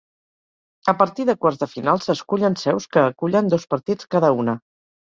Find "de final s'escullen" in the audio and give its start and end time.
1.65-2.59